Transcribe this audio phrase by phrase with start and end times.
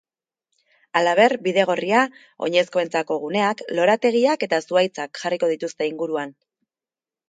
[1.01, 2.01] Halaber, bidegorria,
[2.49, 6.39] oinezkoentzako guneak, lorategiak eta zuhaitzak jarriko dituzte inguruan.